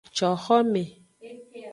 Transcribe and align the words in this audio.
Coxome. 0.17 0.83